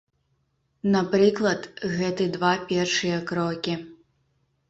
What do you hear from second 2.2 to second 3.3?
два першыя